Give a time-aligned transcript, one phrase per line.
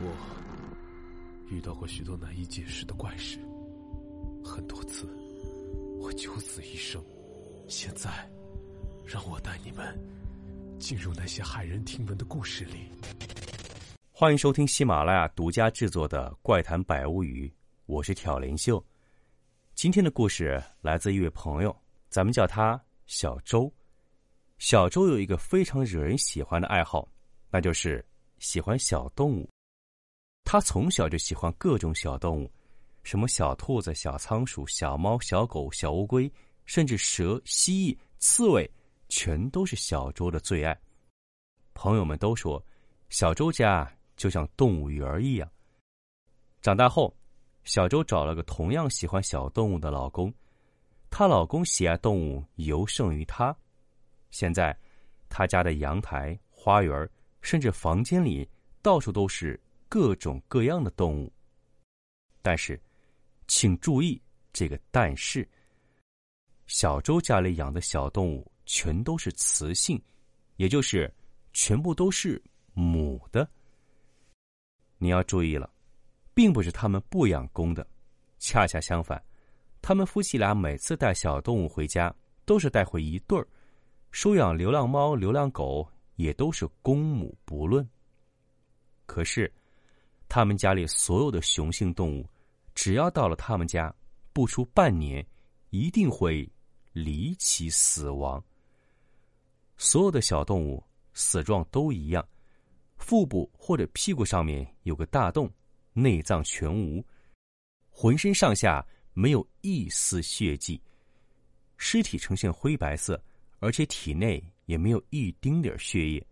[0.00, 0.12] 我
[1.48, 3.38] 遇到过许多难以解释的怪事，
[4.44, 5.06] 很多次
[6.00, 7.02] 我九死一生。
[7.68, 8.10] 现在，
[9.06, 9.98] 让我带你们
[10.78, 12.88] 进入那些骇人听闻的故事里。
[14.10, 17.48] 欢迎收听喜马拉雅独家制作的《怪谈百物语》，
[17.86, 18.84] 我是挑帘秀。
[19.74, 21.74] 今天的故事来自一位朋友，
[22.08, 23.72] 咱们叫他小周。
[24.58, 27.08] 小周有一个非常惹人喜欢的爱好，
[27.48, 28.04] 那就是
[28.38, 29.48] 喜欢小动物。
[30.44, 32.52] 他从小就喜欢各种小动物，
[33.02, 36.30] 什么小兔子、小仓鼠、小猫、小狗、小乌龟，
[36.66, 38.70] 甚至蛇、蜥蜴、刺猬，
[39.08, 40.78] 全都是小周的最爱。
[41.72, 42.64] 朋友们都说，
[43.08, 45.50] 小周家就像动物园一样。
[46.60, 47.14] 长大后，
[47.64, 50.32] 小周找了个同样喜欢小动物的老公，
[51.10, 53.56] 她老公喜爱动物尤胜于她。
[54.30, 54.76] 现在，
[55.28, 57.08] 他家的阳台、花园，
[57.40, 58.48] 甚至房间里，
[58.82, 59.60] 到处都是。
[59.94, 61.32] 各种各样的动物，
[62.42, 62.82] 但是，
[63.46, 64.20] 请注意
[64.52, 65.48] 这个但是。
[66.66, 70.02] 小周家里养的小动物全都是雌性，
[70.56, 71.08] 也就是
[71.52, 73.48] 全部都是母的。
[74.98, 75.72] 你要注意了，
[76.34, 77.86] 并不是他们不养公的，
[78.40, 79.24] 恰恰相反，
[79.80, 82.12] 他们夫妻俩每次带小动物回家
[82.44, 83.46] 都是带回一对儿，
[84.10, 87.88] 收养流浪猫、流浪狗也都是公母不论。
[89.06, 89.48] 可是。
[90.34, 92.28] 他们家里所有的雄性动物，
[92.74, 93.94] 只要到了他们家，
[94.32, 95.24] 不出半年，
[95.70, 96.50] 一定会
[96.92, 98.42] 离奇死亡。
[99.76, 102.28] 所有的小动物死状都一样，
[102.96, 105.48] 腹部或者屁股上面有个大洞，
[105.92, 107.00] 内脏全无，
[107.88, 110.82] 浑身上下没有一丝血迹，
[111.76, 113.22] 尸体呈现灰白色，
[113.60, 116.26] 而且体内也没有一丁点血液，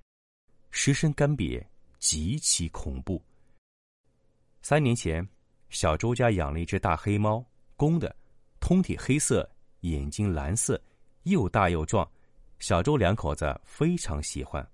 [0.73, 1.65] 尸身干瘪，
[2.01, 3.23] 极其恐怖。
[4.63, 5.27] 三年前，
[5.71, 7.45] 小周家养了一只大黑猫，
[7.77, 8.15] 公的，
[8.61, 9.49] 通体黑色，
[9.81, 10.81] 眼睛蓝色，
[11.25, 12.09] 又大又壮。
[12.61, 14.65] 小周两口子非常喜欢。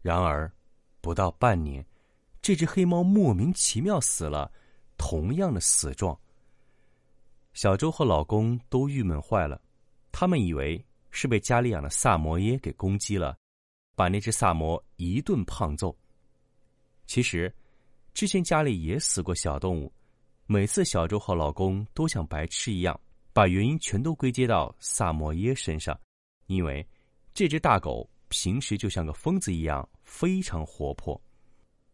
[0.00, 0.50] 然而，
[1.00, 1.84] 不到半年，
[2.40, 4.48] 这只黑猫莫名其妙死了，
[4.96, 6.16] 同样的死状。
[7.52, 9.60] 小周和老公都郁闷坏了，
[10.12, 13.36] 他们以为是被家里养的萨摩耶给攻击了，
[13.96, 15.92] 把那只萨摩一顿胖揍。
[17.06, 17.52] 其实。
[18.20, 19.90] 之前家里也死过小动物，
[20.44, 23.00] 每次小周和老公都像白痴一样，
[23.32, 25.98] 把原因全都归结到萨摩耶身上，
[26.44, 26.86] 因为
[27.32, 31.18] 这只大狗平时就像个疯子一样，非常活泼，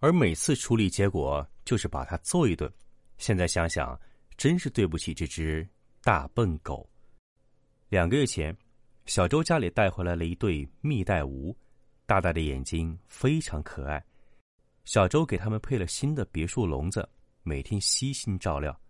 [0.01, 2.69] 而每次处理结果就是把它揍一顿。
[3.19, 3.97] 现在想想，
[4.37, 5.65] 真是对不起这只
[6.03, 6.91] 大笨狗。
[7.89, 8.53] 两个月前，
[9.05, 11.55] 小周家里带回来了一对蜜袋鼯，
[12.05, 14.05] 大大的眼睛，非常可爱。
[14.87, 17.07] 小周给他们配了新的别墅笼子，
[17.43, 18.81] 每天悉心照料。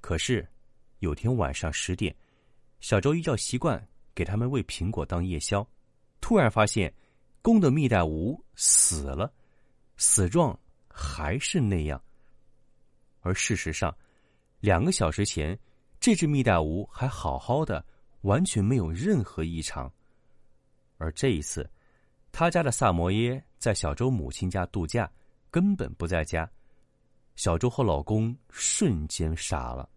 [0.00, 0.46] 可是，
[0.98, 2.14] 有天晚上十点，
[2.80, 3.80] 小周依照习惯
[4.12, 5.64] 给他们喂苹果当夜宵，
[6.20, 6.92] 突然发现
[7.42, 9.32] 公的蜜袋鼯死了，
[9.96, 10.58] 死状
[10.88, 12.02] 还是那样。
[13.20, 13.96] 而事实上，
[14.58, 15.56] 两个小时前，
[16.00, 17.86] 这只蜜袋鼯还好好的，
[18.22, 19.90] 完全没有任何异常。
[20.98, 21.70] 而这一次，
[22.32, 25.08] 他家的萨摩耶在小周母亲家度假。
[25.50, 26.48] 根本不在家，
[27.34, 29.88] 小周和老公瞬间傻了。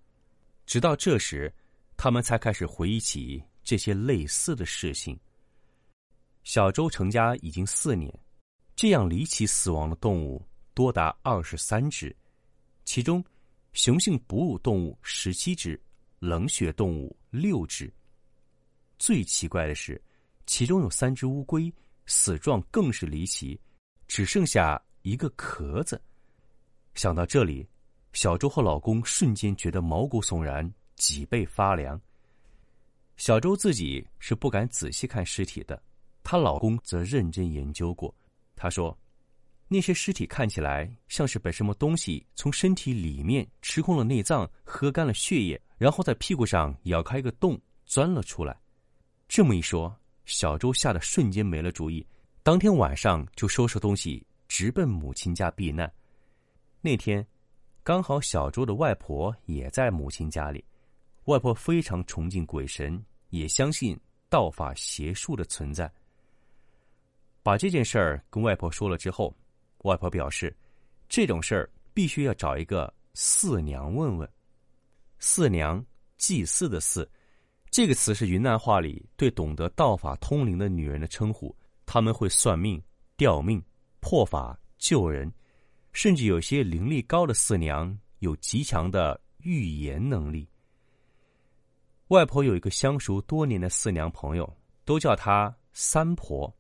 [0.66, 1.54] 直到这时，
[1.96, 5.20] 他们才开始回忆起这些类似的事情。
[6.44, 8.12] 小周成家已经四年，
[8.76, 10.44] 这样离奇死亡的动物
[10.74, 12.16] 多达二十三只，
[12.84, 13.24] 其中
[13.74, 15.80] 雄性哺乳动物十七只，
[16.20, 17.94] 冷血动物六只。
[18.98, 20.02] 最奇怪的是，
[20.46, 21.72] 其中有三只乌龟
[22.06, 23.60] 死状更是离奇，
[24.08, 24.82] 只剩下。
[25.04, 26.02] 一个壳子，
[26.96, 27.68] 想到这里，
[28.14, 32.00] 小周和老公瞬间觉得毛骨悚然，脊背发凉。
[33.18, 35.82] 小周自己是不敢仔细看尸体的，
[36.24, 38.16] 她老公则认真研究过。
[38.56, 38.98] 他说
[39.68, 48.58] ：“那些尸体看起来像是被什么东西从身体里面吃空了内脏，喝干了血液，然后在屁股上咬开一个洞钻了出来。”
[49.28, 49.94] 这么一说，
[50.24, 52.08] 小周吓得瞬间没了主意，
[52.42, 54.26] 当天晚上就收拾东西。
[54.54, 55.92] 直奔母亲家避难。
[56.80, 57.26] 那天，
[57.82, 60.64] 刚好小周的外婆也在母亲家里。
[61.24, 65.92] 外婆非常崇敬鬼神，也相信道法邪术的存在。
[67.42, 69.36] 把这件事儿跟外婆说了之后，
[69.86, 70.56] 外婆表示，
[71.10, 74.30] 这种事儿必须要找一个四娘问问。
[75.18, 75.84] 四娘，
[76.16, 77.10] 祭祀的祀，
[77.72, 81.56] 这个词是云南话里对懂得道法通灵的女人的称呼。
[81.88, 82.80] 他们会算命、
[83.18, 83.60] 吊命。
[84.04, 85.32] 破法救人，
[85.94, 90.46] 甚至有些灵力高的四娘有极强的预言能力。
[92.10, 96.54] 外婆有一个相熟多年的四娘朋友，都叫她三婆。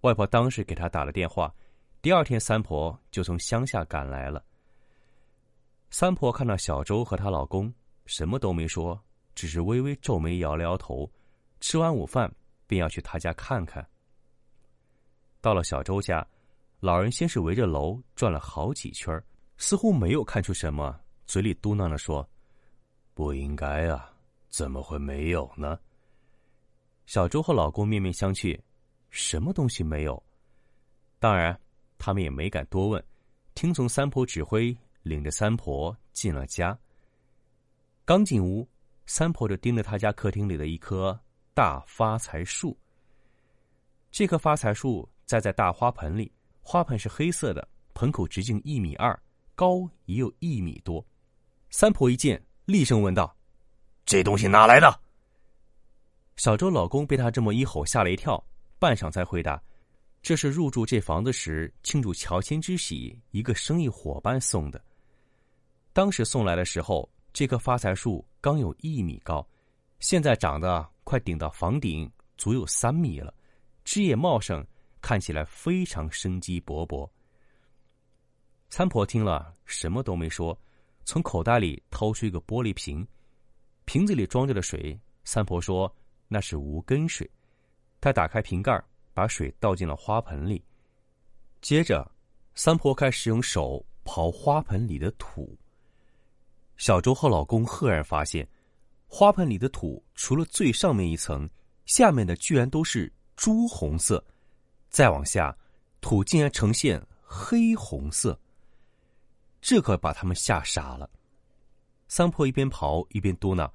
[0.00, 1.54] 外婆当时给她打了电话，
[2.02, 4.44] 第二天三婆就从乡下赶来了。
[5.90, 7.72] 三婆看到小周和她老公，
[8.06, 9.00] 什么都没说，
[9.36, 11.08] 只是微微皱眉，摇了摇头。
[11.60, 12.30] 吃完午饭，
[12.66, 13.88] 便要去他家看看。
[15.44, 16.26] 到了小周家，
[16.80, 19.22] 老人先是围着楼转了好几圈，
[19.58, 22.26] 似乎没有看出什么，嘴里嘟囔着说
[23.12, 24.10] ：“不应该啊。”
[24.48, 25.78] 怎么会没有呢？
[27.04, 28.58] 小周和老公面面相觑，
[29.10, 30.22] 什么东西没有？
[31.18, 31.60] 当然，
[31.98, 33.04] 他们也没敢多问，
[33.54, 36.74] 听从三婆指挥，领着三婆进了家。
[38.06, 38.66] 刚进屋，
[39.04, 41.20] 三婆就盯着他家客厅里的一棵
[41.52, 42.74] 大发财树。
[44.10, 46.30] 这棵发财树栽在大花盆里，
[46.62, 49.18] 花盆是黑色的，盆口直径一米二，
[49.54, 51.04] 高也有一米多。
[51.70, 53.34] 三婆一见，厉声问道。
[54.04, 55.00] 这东西哪来的？
[56.36, 58.44] 小周老公被他这么一吼吓了一跳，
[58.78, 59.62] 半晌才回答
[60.20, 64.82] ：“这是入住这房子时庆祝乔迁之喜，一个生意伙伴送的。
[65.92, 69.46] 当时送来的时候，这棵发财树刚有一米高，
[70.00, 73.32] 现在长得快顶到房顶，足有三米了，
[73.84, 74.64] 枝叶茂盛，
[75.04, 77.06] 看起来非常生机勃勃。”
[78.70, 80.58] 三婆听了，什么都没说，
[81.04, 83.06] 从口袋里掏出一个玻璃瓶。
[83.84, 85.94] 瓶子里装着的水，三婆说
[86.26, 87.30] 那是无根水。
[88.00, 90.64] 她打开瓶盖，把水倒进了花盆里。
[91.60, 92.10] 接着，
[92.54, 95.54] 三婆开始用手刨花盆里的土。
[96.78, 98.48] 小周和老公赫然发现，
[99.06, 101.48] 花盆里的土除了最上面一层，
[101.84, 104.24] 下面的居然都是朱红色，
[104.94, 105.52] 再往下，
[106.00, 108.38] 土竟然呈现黑红色。
[109.60, 111.10] 这可把他们吓傻了。
[112.06, 113.68] 三婆一边刨一边嘟囔，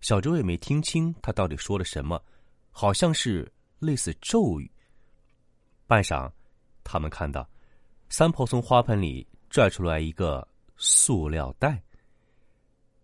[0.00, 2.18] 小周也没听清他到底说了什么，
[2.70, 3.46] 好像是
[3.78, 4.72] 类似咒语。
[5.86, 6.32] 半晌，
[6.82, 7.46] 他们看到
[8.08, 11.78] 三婆从花盆里拽出来一个塑料袋。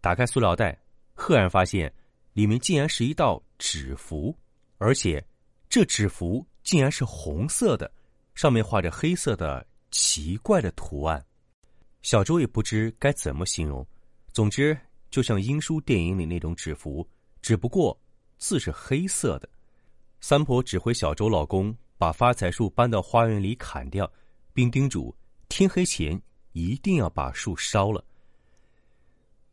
[0.01, 0.81] 打开塑料袋，
[1.13, 1.93] 赫然发现
[2.33, 4.35] 里面竟然是一道纸符，
[4.79, 5.23] 而且
[5.69, 7.91] 这纸符竟然是红色的，
[8.35, 11.25] 上面画着黑色的奇怪的图案。
[12.03, 13.87] 小周也不知该怎么形容。
[14.33, 14.79] 总之，
[15.11, 17.07] 就像英叔电影里那种纸符，
[17.43, 17.99] 只不过
[18.39, 19.49] 字是黑色的。
[20.21, 24.11] 三婆指挥小周老公把发财树搬到花园里砍掉，
[24.53, 25.15] 并叮嘱
[25.49, 26.21] 天黑前
[26.53, 28.05] 一定要把树烧了。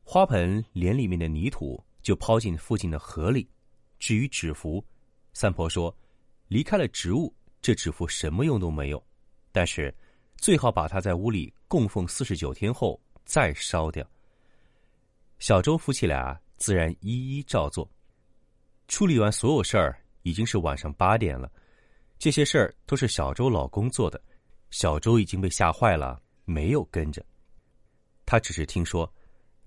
[0.04, 3.46] 花盆连里面的泥土就抛进附近的河里。
[4.00, 4.84] 至于纸符，
[5.34, 5.94] 三婆说，
[6.48, 9.04] 离开了植物，这纸符什么用都没有。
[9.52, 9.94] 但是，
[10.38, 14.08] 最好把它在屋里供奉四十九天后再烧掉。
[15.40, 17.90] 小周夫妻俩自然一一照做。
[18.88, 21.52] 处理完所有事儿，已经是晚上八点了。
[22.18, 24.22] 这些事儿都是小周老公做的。
[24.72, 27.24] 小周已经被吓坏了，没有跟着。
[28.26, 29.12] 他只是听说，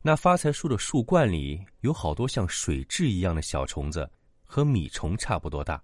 [0.02, 4.10] 那发财树的树冠里有好多像水蛭一样的小虫子，
[4.44, 5.82] 和米虫差不多大。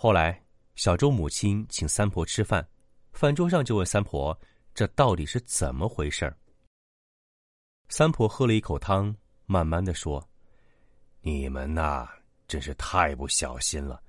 [0.00, 0.40] 后来，
[0.76, 2.64] 小周母亲请三婆吃饭，
[3.10, 4.38] 饭桌上就问三婆
[4.72, 6.38] ：“这到底是怎么回事儿？”
[7.90, 9.12] 三婆喝了一口汤，
[9.46, 10.24] 慢慢的说
[11.20, 12.08] ：“你们呐，
[12.46, 14.00] 真是太不小心了。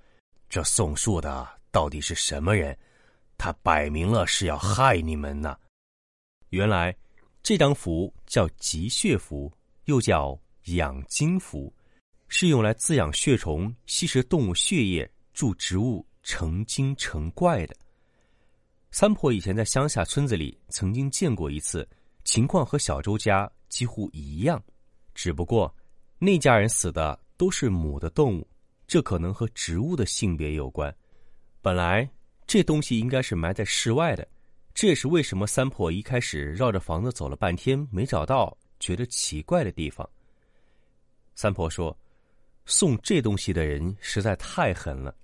[0.48, 2.78] 这送树的到底是什么人？
[3.36, 5.58] 他摆明了是要害你们呢。
[6.50, 6.96] 原来，
[7.42, 9.52] 这张符叫集血符，
[9.86, 11.74] 又叫养精符，
[12.28, 17.74] 是用来滋养血虫、吸食动物血液、助植物成精成怪的。
[18.92, 21.88] 三婆以前在乡下村子里曾经见过一次，
[22.26, 24.60] 情况和小周家。”几乎一样，
[25.14, 25.72] 只不过
[26.18, 28.48] 那家人死的都是母的动物，
[28.88, 30.94] 这可能和植物的性别有关。
[31.62, 32.10] 本来
[32.48, 34.28] 这东西应该是埋在室外的，
[34.74, 40.10] 这也是为什么三婆一开始绕着房子走了半天没找到，觉得奇怪的地方。
[41.36, 41.96] 三婆说
[42.66, 45.16] ：“送这东西的人实在太狠了。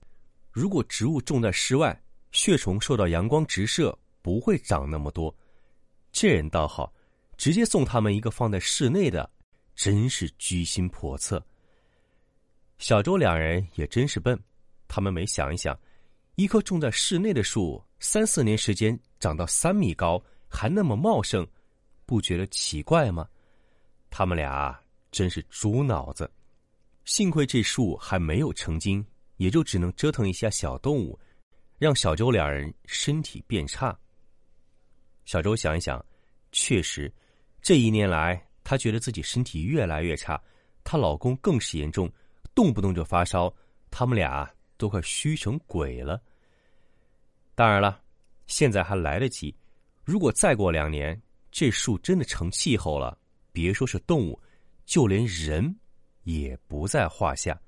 [0.56, 5.36] 如果植物种在室外，血虫受到阳光直射不会长那么多。
[6.12, 6.92] 这人倒好。”
[7.38, 9.30] 直接送他们一个放在室内的，
[9.76, 11.46] 真是居心叵测。
[12.78, 14.42] 小周两人也真是笨，
[14.88, 15.78] 他们没想一想，
[16.36, 21.46] 一棵种在室内的树，三四年时间长到三米高，还那么茂盛，
[22.06, 23.28] 不觉得奇怪吗？
[24.10, 24.74] 他们俩
[25.12, 26.32] 真是猪脑子。
[27.04, 29.06] 幸亏这树还没有成精，
[29.38, 31.20] 也就只能折腾一下小动物，
[31.78, 33.98] 让小周两人身体变差。
[35.26, 36.04] 小周想一想，
[36.52, 37.12] 确实，
[37.62, 40.42] 这一年来，她觉得自己身体越来越差，
[40.84, 42.12] 她老公更是严重，
[42.54, 43.54] 动不动就发烧，
[43.90, 46.22] 他们俩都快虚成鬼了。
[47.56, 48.02] 当然了，
[48.48, 49.56] 现在还来得及。
[50.04, 51.20] 如果再过两年，
[51.52, 53.18] 这树真的成气候了，
[53.52, 54.40] 别说是动物，
[54.86, 55.76] 就连人
[56.24, 57.60] 也不在话下。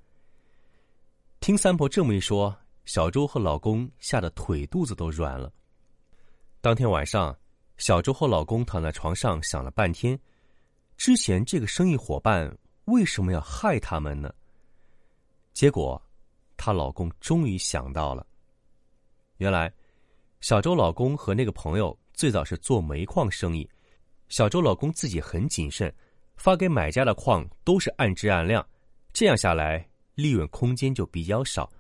[1.48, 5.50] 听三婆这么一说，小周和老公吓得腿肚子都软了。
[6.60, 7.34] 当天晚上，
[7.78, 10.20] 小周和老公躺在床上想了半天，
[10.98, 14.30] 之前这个生意伙伴为什么要害他们呢？
[15.54, 16.02] 结果，
[16.58, 18.28] 她老公终于想到了。
[19.38, 19.74] 原来，
[20.42, 23.66] 小周老公和那个朋友最早是做煤矿生意，
[24.28, 25.96] 小周老公自己很谨慎，
[26.36, 28.68] 发给买家的矿都是按质按量，
[29.14, 31.72] 这样下来利润空间就比较少。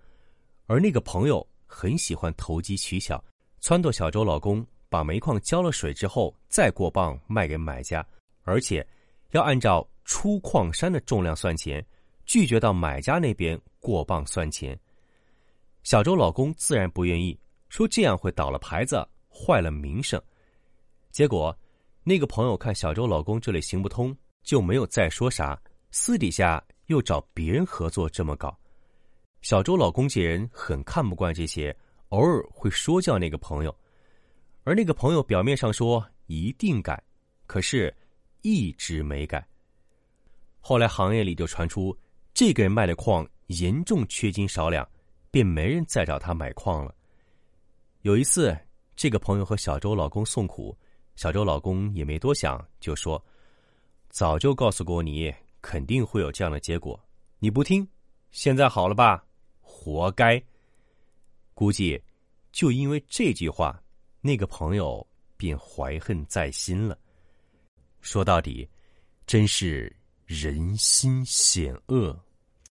[0.67, 3.21] 而那个朋友很喜欢投机取巧。
[3.61, 8.05] 撺掇小周老公把煤矿浇了水之后再过磅卖给买家，
[8.43, 8.85] 而且
[9.31, 11.85] 要按照出矿山的重量算钱，
[12.25, 14.79] 拒绝到买家那边过磅算钱。
[15.83, 17.37] 小周老公自然不愿意，
[17.69, 20.21] 说这样会倒了牌子，坏了名声。
[21.11, 21.57] 结果
[22.03, 25.59] 那个朋友看小周老公这里行不通，就没有再说啥，
[25.91, 28.57] 私底下又找别人合作这么搞。
[29.41, 31.75] 小周老公这人很看不惯这些。
[32.09, 33.77] 偶尔会说教那个朋友，
[34.63, 37.03] 而那个朋友表面上说一定改，
[37.45, 37.93] 可是
[38.43, 39.45] 一直没改。
[40.61, 41.93] 后来行业里就传出
[42.33, 44.87] 这个人卖的矿严重缺斤少两，
[45.29, 46.95] 便没人再找他买矿了。
[48.03, 48.57] 有一次，
[48.95, 50.73] 这个朋友和小周老公诉苦，
[51.17, 53.21] 小周老公也没多想，就说
[54.09, 55.33] ：“早就告诉过你，
[55.69, 56.97] 肯定会有这样的结果，
[57.39, 57.85] 你不听，
[58.31, 59.21] 现在好了吧？
[59.59, 60.41] 活该。”
[61.53, 62.01] 估计，
[62.53, 63.77] 就因为这句话，
[64.21, 65.05] 那个朋友
[65.35, 66.97] 便怀恨在心了。
[67.99, 68.65] 说到底，
[69.25, 69.93] 真是
[70.25, 72.17] 人心险恶。